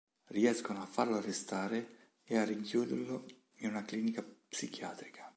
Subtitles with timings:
[0.29, 3.23] Riescono a farlo arrestare e a rinchiuderlo
[3.57, 5.29] in una clinica psichiatrica.